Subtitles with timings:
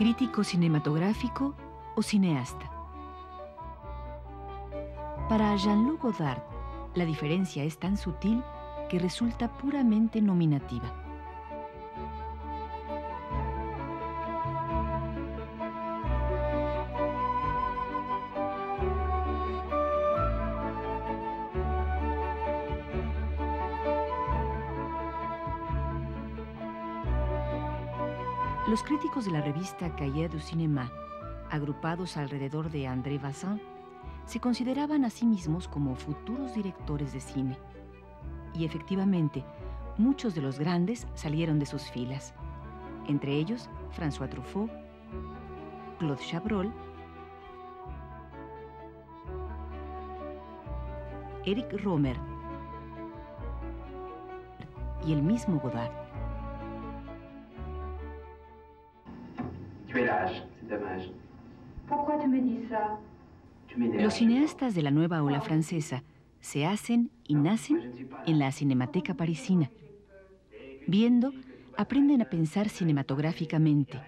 [0.00, 1.54] crítico cinematográfico
[1.94, 2.70] o cineasta.
[5.28, 6.40] Para Jean-Luc Godard,
[6.94, 8.42] la diferencia es tan sutil
[8.88, 10.99] que resulta puramente nominativa.
[28.80, 30.90] Los críticos de la revista Cahiers du Cinéma,
[31.50, 33.60] agrupados alrededor de André Bazin,
[34.24, 37.58] se consideraban a sí mismos como futuros directores de cine.
[38.54, 39.44] Y efectivamente,
[39.98, 42.32] muchos de los grandes salieron de sus filas,
[43.06, 44.70] entre ellos François Truffaut,
[45.98, 46.72] Claude Chabrol,
[51.44, 52.16] Eric Romer
[55.06, 56.09] y el mismo Godard.
[60.00, 61.10] Tu es lâche, c'est dommage.
[61.86, 62.98] Pourquoi tu me dis ça
[63.68, 64.02] Tu m'énerves.
[64.02, 66.02] Los cineastas de la nueva ola francesa
[66.40, 69.70] se hacen y nacen en la Cinemateca Parisina.
[70.86, 71.32] Viendo,
[71.76, 74.00] aprenden a pensar cinematográficamente,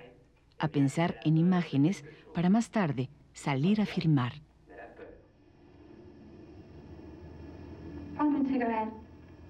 [0.59, 2.05] a pensar en imágenes
[2.35, 4.33] para más tarde salir a filmar.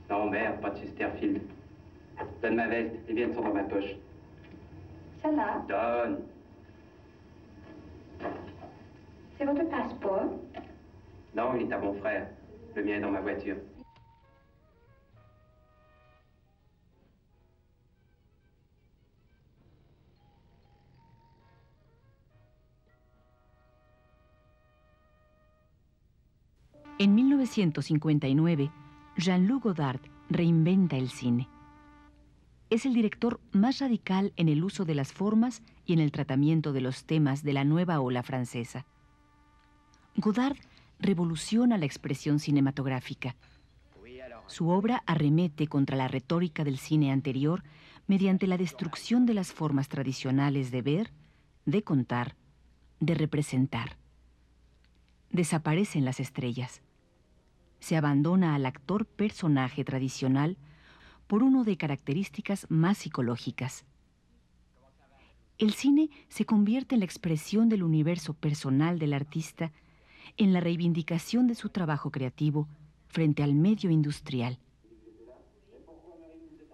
[0.08, 1.40] Non, merde, pas de Chesterfield.
[2.42, 3.96] Donne ma veste, les viennes sont dans ma poche.
[5.22, 6.31] Celle-là, Donne.
[9.42, 10.30] C'est votre passeport.
[11.34, 12.28] Non, il est à mon frère.
[12.76, 13.56] Le mien est dans ma voiture.
[27.00, 28.68] En 1959,
[29.16, 29.98] Jean-Luc Godard
[30.30, 31.48] reinventa el cine.
[32.70, 36.72] Es el director más radical en el uso de las formas y en el tratamiento
[36.72, 38.86] de los temas de la nueva ola francesa.
[40.16, 40.56] Godard
[40.98, 43.36] revoluciona la expresión cinematográfica.
[44.46, 47.62] Su obra arremete contra la retórica del cine anterior
[48.06, 51.12] mediante la destrucción de las formas tradicionales de ver,
[51.64, 52.36] de contar,
[53.00, 53.96] de representar.
[55.30, 56.82] Desaparecen las estrellas.
[57.80, 60.56] Se abandona al actor personaje tradicional
[61.26, 63.86] por uno de características más psicológicas.
[65.58, 69.72] El cine se convierte en la expresión del universo personal del artista,
[70.36, 72.68] en la reivindicación de su trabajo creativo
[73.06, 74.58] frente al medio industrial.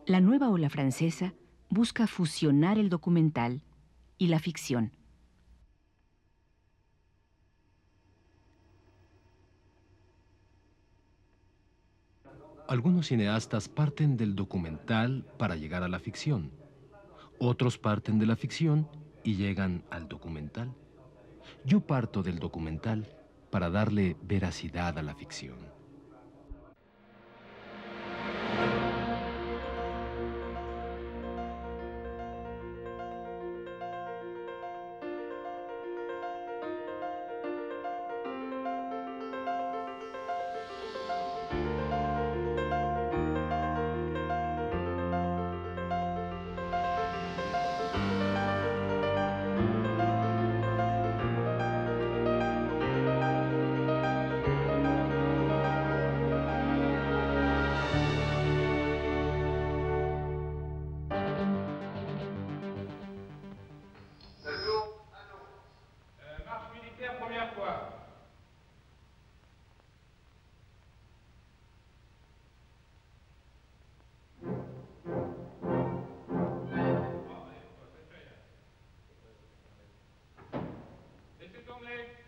[0.06, 1.34] La nueva ola francesa
[1.68, 3.62] busca fusionar el documental
[4.16, 4.92] y la ficción.
[12.68, 16.52] Algunos cineastas parten del documental para llegar a la ficción.
[17.38, 18.88] Otros parten de la ficción
[19.24, 20.74] y llegan al documental.
[21.64, 23.17] Yo parto del documental
[23.50, 25.77] para darle veracidad a la ficción.
[81.88, 82.27] Lord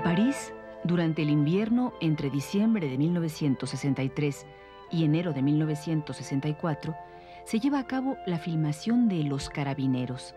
[0.00, 4.46] En París, durante el invierno entre diciembre de 1963
[4.90, 6.96] y enero de 1964,
[7.44, 10.34] se lleva a cabo la filmación de Los Carabineros.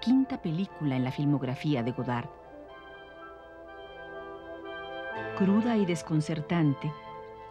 [0.00, 2.30] quinta película en la filmografía de Godard.
[5.36, 6.90] Cruda y desconcertante,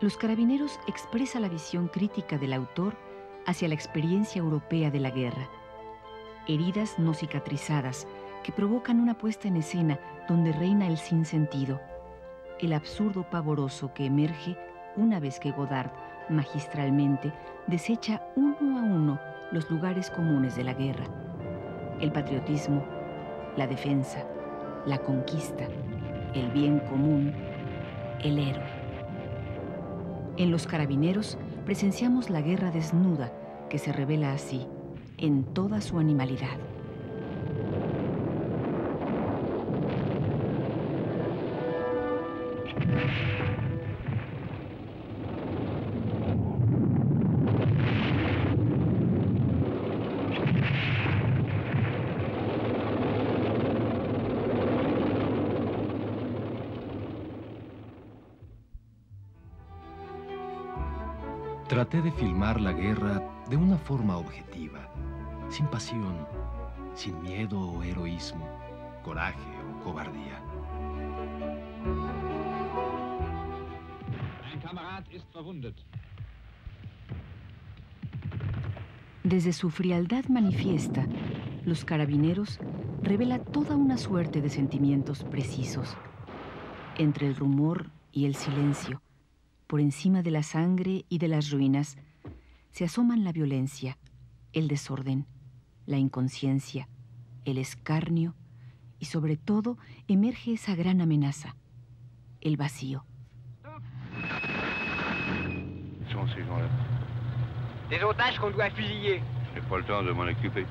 [0.02, 2.98] Los Carabineros expresa la visión crítica del autor
[3.46, 5.48] hacia la experiencia europea de la guerra.
[6.48, 8.08] Heridas no cicatrizadas
[8.48, 10.00] que provocan una puesta en escena
[10.30, 11.82] donde reina el sinsentido,
[12.62, 14.58] el absurdo pavoroso que emerge
[14.96, 15.92] una vez que Godard
[16.30, 17.34] magistralmente
[17.68, 19.20] desecha uno a uno
[19.52, 21.04] los lugares comunes de la guerra.
[22.00, 22.86] El patriotismo,
[23.58, 24.26] la defensa,
[24.86, 25.68] la conquista,
[26.34, 27.34] el bien común,
[28.24, 28.64] el héroe.
[30.38, 33.30] En los carabineros presenciamos la guerra desnuda
[33.70, 34.66] que se revela así,
[35.18, 36.77] en toda su animalidad.
[61.90, 64.90] Traté de filmar la guerra de una forma objetiva,
[65.50, 66.28] sin pasión,
[66.94, 68.46] sin miedo o heroísmo,
[69.06, 69.40] coraje
[69.72, 70.42] o cobardía.
[79.24, 81.06] Desde su frialdad manifiesta,
[81.64, 82.60] los carabineros
[83.02, 85.96] revela toda una suerte de sentimientos precisos.
[86.98, 89.02] Entre el rumor y el silencio,
[89.68, 91.98] por encima de la sangre y de las ruinas,
[92.72, 93.98] se asoman la violencia,
[94.54, 95.26] el desorden,
[95.86, 96.88] la inconsciencia,
[97.46, 98.36] el escarnio
[99.00, 101.56] y sobre todo emerge esa gran amenaza,
[102.42, 103.04] el vacío.
[106.12, 106.68] sont ces gens-là
[107.90, 109.22] Des otages qu'on doit fusiller.
[109.54, 110.66] J'ai pas le temps de m'en occuper.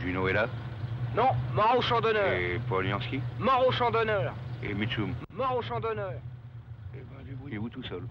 [0.00, 0.48] Juno est là
[1.16, 2.32] Non, mort au champ d'honneur.
[2.32, 4.34] Et Poliansky Mort au champ d'honneur.
[4.62, 6.14] Et Mitchum Mort au champ d'honneur.
[7.52, 8.08] Ben, débrouillez-vous tout seul.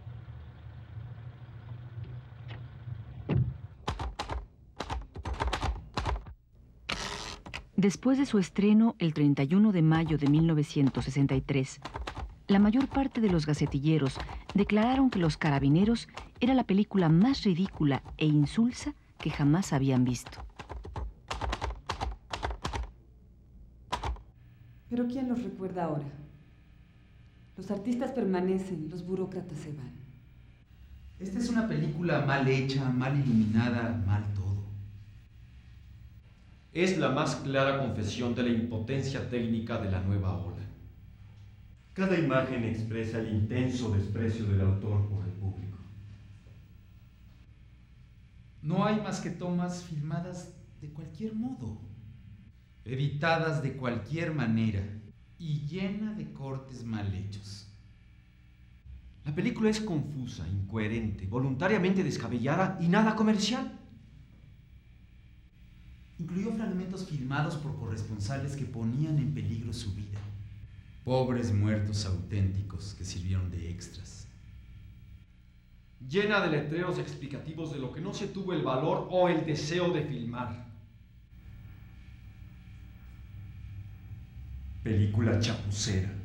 [7.75, 11.79] Después de su estreno el 31 de mayo de 1963,
[12.47, 14.19] la mayor parte de los gacetilleros
[14.53, 16.07] declararon que Los Carabineros
[16.39, 20.45] era la película más ridícula e insulsa que jamás habían visto.
[24.89, 26.05] Pero ¿quién los recuerda ahora?
[27.57, 29.91] Los artistas permanecen, los burócratas se van.
[31.19, 34.63] Esta es una película mal hecha, mal iluminada, mal todo.
[36.73, 40.65] Es la más clara confesión de la impotencia técnica de la nueva ola.
[41.93, 45.77] Cada imagen expresa el intenso desprecio del autor por el público.
[48.61, 51.77] No hay más que tomas filmadas de cualquier modo,
[52.85, 55.00] editadas de cualquier manera
[55.41, 57.65] y llena de cortes mal hechos.
[59.25, 63.71] La película es confusa, incoherente, voluntariamente descabellada y nada comercial.
[66.19, 70.19] Incluyó fragmentos filmados por corresponsales que ponían en peligro su vida.
[71.03, 74.27] Pobres muertos auténticos que sirvieron de extras.
[76.07, 79.91] Llena de letreros explicativos de lo que no se tuvo el valor o el deseo
[79.91, 80.70] de filmar.
[84.83, 86.20] Película chapucera.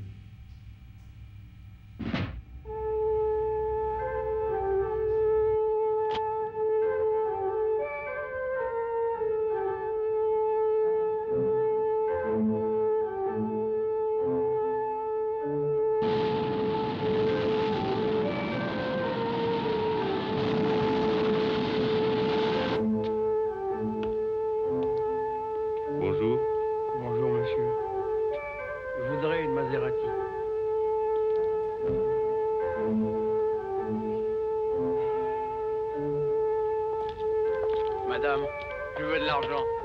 [39.40, 39.75] L'argent.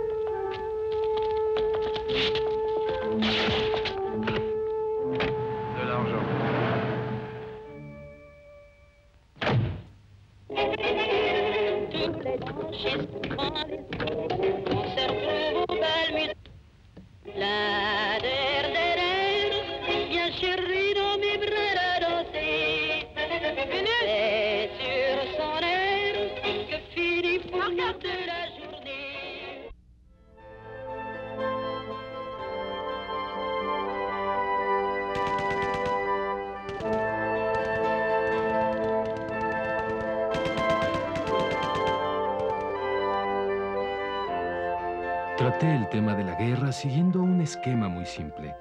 [45.62, 48.56] El tema de la guerra siguiendo un esquema muy simple.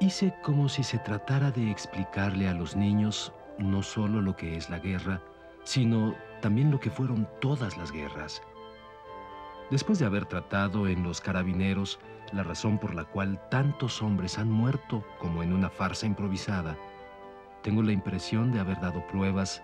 [0.00, 4.68] Hice como si se tratara de explicarle a los niños no solo lo que es
[4.68, 5.22] la guerra,
[5.62, 8.42] sino también lo que fueron todas las guerras.
[9.70, 11.98] Después de haber tratado en los carabineros
[12.32, 16.76] la razón por la cual tantos hombres han muerto como en una farsa improvisada,
[17.62, 19.62] tengo la impresión de haber dado pruebas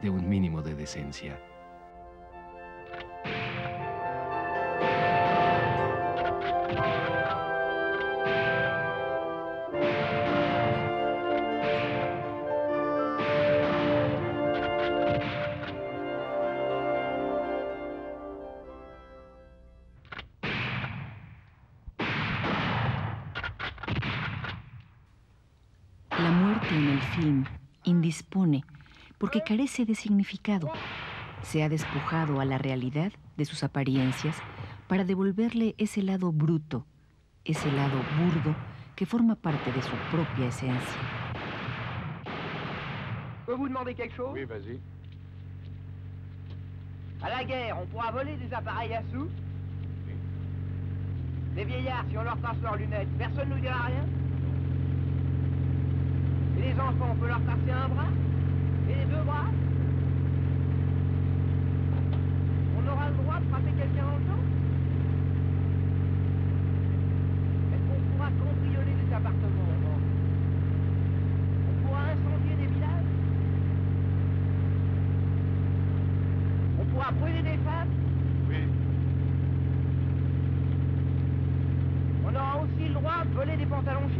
[0.00, 1.38] de un mínimo de decencia.
[29.22, 30.68] Porque carece de significado.
[31.44, 34.36] Se ha despojado a la realidad de sus apariencias
[34.88, 36.84] para devolverle ese lado bruto,
[37.44, 38.52] ese lado burdo
[38.96, 40.98] que forma parte de su propia esencia.
[43.46, 44.80] peux vous demander quelque chose Oui, vas-y.
[47.22, 49.28] À la guerre, on pourra voler des appareils à sous
[51.54, 54.04] Les vieillards, si on leur passe leurs lunettes, personne ne nous dira rien
[56.58, 58.10] Et les enfants, on peut leur passer un bras
[58.88, 59.46] Et les deux bras
[62.76, 64.42] On aura le droit de frapper quelqu'un dans le dos
[67.72, 69.98] Est-ce qu'on pourra cambrioler des appartements non
[71.70, 73.10] On pourra incendier des villages
[76.80, 77.88] On pourra brûler des femmes
[78.48, 78.56] Oui.
[82.24, 84.18] On aura aussi le droit de voler des pantalons chics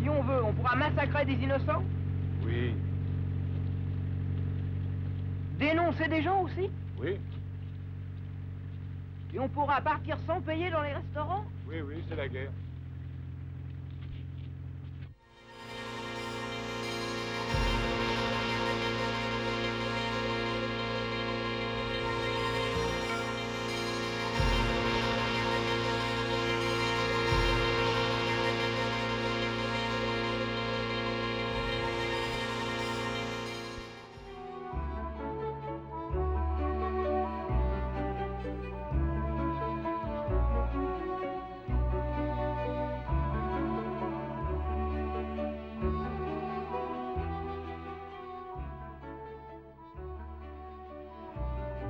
[0.00, 1.82] Si on veut, on pourra massacrer des innocents
[2.44, 2.74] Oui.
[5.58, 6.68] Dénoncer des gens aussi
[7.00, 7.16] Oui.
[9.34, 11.44] Et on pourra partir sans payer dans les restaurants?
[11.66, 12.50] Oui, oui, c'est la guerre.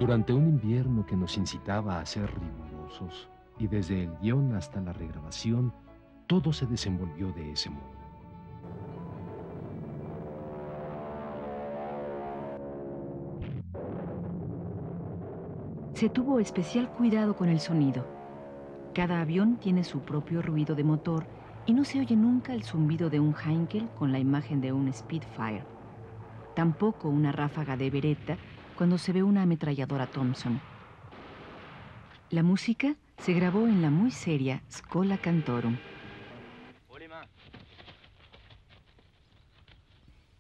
[0.03, 4.93] Durante un invierno que nos incitaba a ser rigurosos, y desde el guion hasta la
[4.93, 5.73] regrabación,
[6.27, 7.87] todo se desenvolvió de ese modo.
[15.95, 18.05] Se tuvo especial cuidado con el sonido.
[18.95, 21.27] Cada avión tiene su propio ruido de motor
[21.65, 24.93] y no se oye nunca el zumbido de un Heinkel con la imagen de un
[24.93, 25.63] Spitfire.
[26.57, 28.37] Tampoco una ráfaga de Beretta
[28.77, 30.61] cuando se ve una ametralladora Thompson.
[32.31, 35.77] La música se grabó en la muy seria Scola Cantorum.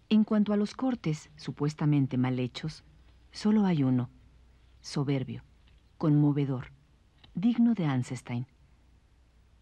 [0.08, 2.84] En cuanto a los cortes supuestamente mal hechos,
[3.30, 4.10] solo hay uno,
[4.80, 5.42] soberbio,
[5.96, 6.72] conmovedor,
[7.34, 8.46] digno de Ansenstein.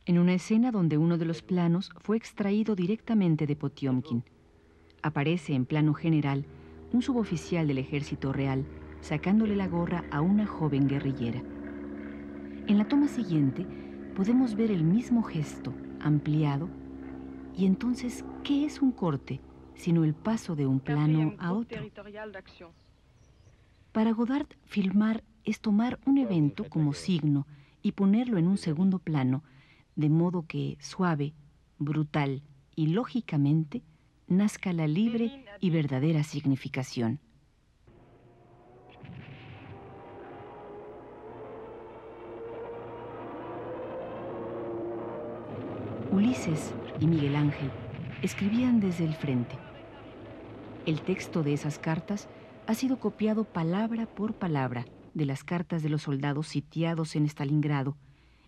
[0.06, 4.24] En una escena donde uno de los planos fue extraído directamente de Potiomkin,
[5.02, 6.46] aparece en plano general
[6.92, 8.64] un suboficial del ejército real
[9.00, 11.42] sacándole la gorra a una joven guerrillera.
[12.66, 13.66] En la toma siguiente
[14.14, 16.68] podemos ver el mismo gesto ampliado
[17.57, 19.40] y entonces, ¿qué es un corte
[19.74, 21.81] sino el paso de un plano a otro?
[23.92, 27.46] Para Godard, filmar es tomar un evento como signo
[27.83, 29.42] y ponerlo en un segundo plano,
[29.96, 31.33] de modo que suave,
[31.79, 32.42] brutal
[32.76, 33.83] y lógicamente
[34.31, 37.19] nazca la libre y verdadera significación.
[46.12, 47.73] Ulises y Miguel Ángel
[48.23, 49.57] escribían desde el frente.
[50.87, 52.29] El texto de esas cartas
[52.69, 57.97] ha sido copiado palabra por palabra de las cartas de los soldados sitiados en Stalingrado,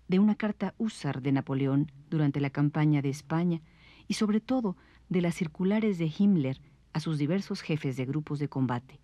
[0.06, 3.62] de una carta húsar de Napoleón durante la campaña de España
[4.06, 4.76] y sobre todo
[5.12, 6.58] de las circulares de Himmler
[6.92, 8.98] a sus diversos jefes de grupos de combate.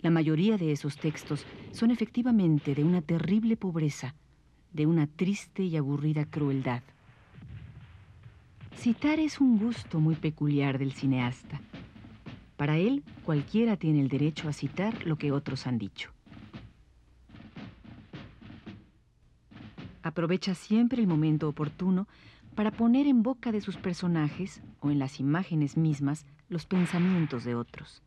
[0.00, 4.14] La mayoría de esos textos son efectivamente de una terrible pobreza,
[4.72, 6.82] de una triste y aburrida crueldad.
[8.76, 11.60] Citar es un gusto muy peculiar del cineasta.
[12.56, 16.10] Para él, cualquiera tiene el derecho a citar lo que otros han dicho.
[20.02, 22.08] Aprovecha siempre el momento oportuno
[22.54, 27.54] para poner en boca de sus personajes o en las imágenes mismas los pensamientos de
[27.54, 28.02] otros.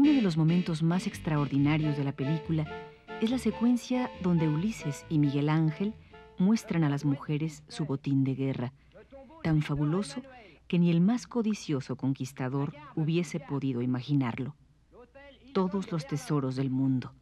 [0.00, 2.66] Uno de los momentos más extraordinarios de la película
[3.20, 5.92] es la secuencia donde Ulises y Miguel Ángel
[6.38, 8.72] muestran a las mujeres su botín de guerra,
[9.42, 10.22] tan fabuloso
[10.68, 14.56] que ni el más codicioso conquistador hubiese podido imaginarlo.
[15.52, 17.12] Todos los tesoros del mundo.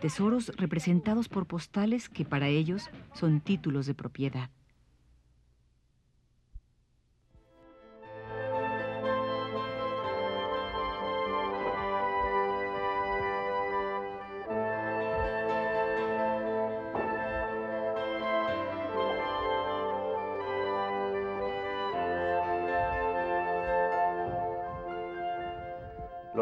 [0.00, 4.48] Tesoros representados por postales que para ellos son títulos de propiedad.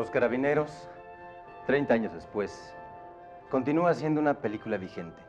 [0.07, 0.89] Los Carabineros,
[1.67, 2.73] 30 años después,
[3.51, 5.21] continúa siendo una película vigente.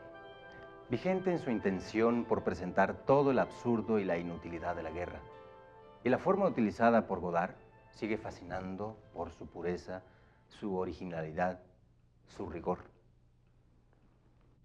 [0.87, 5.19] Vigente en su intención por presentar todo el absurdo y la inutilidad de la guerra.
[6.03, 7.55] Y la forma utilizada por Godard
[7.89, 10.03] sigue fascinando por su pureza,
[10.47, 11.59] su originalidad,
[12.27, 12.77] su rigor.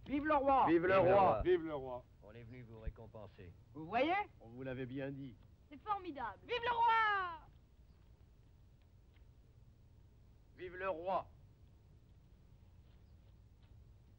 [0.04, 3.50] Vive le roi Vive le roi Vive le roi On est venu vous récompenser.
[3.72, 5.34] Vous voyez On vous l'avait bien dit.
[5.70, 6.38] C'est formidable.
[6.42, 7.51] Vive le roi
[10.62, 11.26] Vive le roi.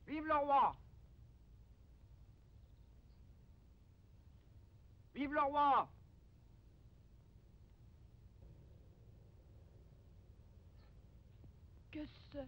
[0.06, 0.76] Vive le roi.
[5.16, 5.90] Vive le roi.
[11.92, 12.48] Qu'est-ce que c'est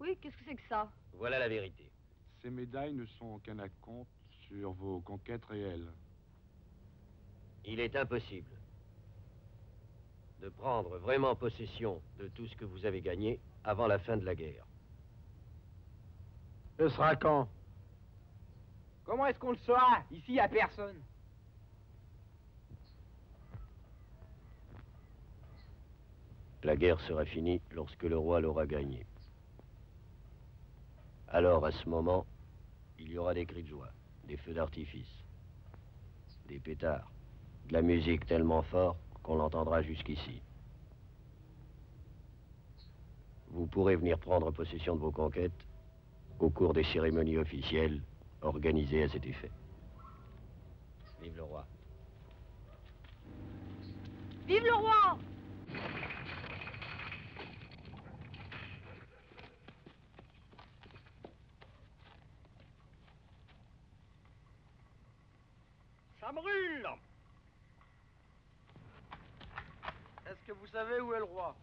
[0.00, 0.90] Oui, qu'est-ce que c'est que ça?
[1.12, 1.88] Voilà la vérité.
[2.42, 4.10] Ces médailles ne sont qu'un acompte
[4.48, 5.92] sur vos conquêtes réelles.
[7.64, 8.59] Il est impossible
[10.40, 14.24] de prendre vraiment possession de tout ce que vous avez gagné avant la fin de
[14.24, 14.64] la guerre.
[16.78, 17.48] Ce sera quand?
[19.04, 20.02] Comment est-ce qu'on le saura?
[20.10, 20.96] Ici, il n'y a personne.
[26.62, 29.06] La guerre sera finie lorsque le roi l'aura gagnée.
[31.28, 32.26] Alors, à ce moment,
[32.98, 33.88] il y aura des cris de joie,
[34.24, 35.24] des feux d'artifice,
[36.48, 37.10] des pétards,
[37.68, 40.42] de la musique tellement fort qu'on l'entendra jusqu'ici.
[43.48, 45.52] Vous pourrez venir prendre possession de vos conquêtes
[46.38, 48.00] au cours des cérémonies officielles
[48.42, 49.50] organisées à cet effet.
[51.20, 51.66] Vive le roi.
[54.46, 55.18] Vive le roi
[66.20, 66.88] Ça brûle
[70.26, 71.56] Est-ce que vous savez où est le roi.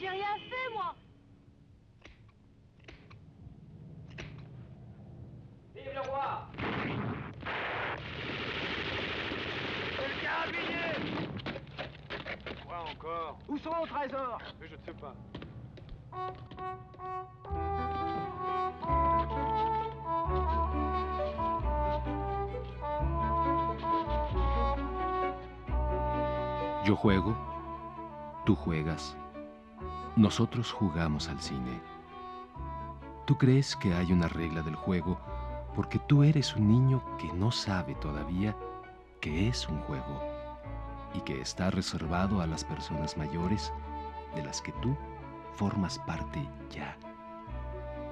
[0.00, 0.94] J'ai rien fait, moi.
[5.74, 6.48] Vive le roi.
[9.98, 10.92] Le carabinier.
[12.66, 13.38] Quoi encore.
[13.48, 14.38] Où sont nos trésors?
[14.60, 15.14] Mais je ne sais pas.
[26.84, 27.34] Yo juego,
[28.44, 29.16] tú juegas,
[30.16, 31.80] nosotros jugamos al cine.
[33.24, 35.18] Tú crees que hay una regla del juego
[35.74, 38.54] porque tú eres un niño que no sabe todavía
[39.22, 40.20] que es un juego
[41.14, 43.72] y que está reservado a las personas mayores
[44.34, 44.94] de las que tú
[45.56, 46.96] formas parte ya,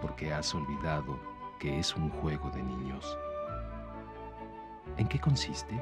[0.01, 1.19] porque has olvidado
[1.59, 3.19] que es un juego de niños.
[4.97, 5.81] ¿En qué consiste?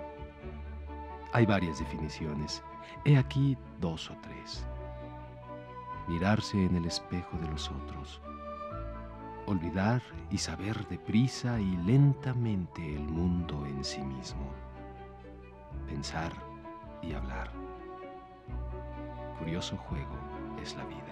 [1.32, 2.62] Hay varias definiciones.
[3.04, 4.66] He aquí dos o tres.
[6.08, 8.20] Mirarse en el espejo de los otros.
[9.46, 14.52] Olvidar y saber deprisa y lentamente el mundo en sí mismo.
[15.86, 16.32] Pensar
[17.02, 17.50] y hablar.
[19.38, 20.16] Curioso juego
[20.62, 21.09] es la vida.